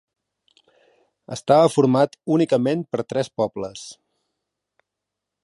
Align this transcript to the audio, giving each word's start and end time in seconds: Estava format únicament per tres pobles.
Estava 1.35 1.67
format 1.73 2.17
únicament 2.37 2.83
per 2.95 3.05
tres 3.15 3.31
pobles. 3.43 3.85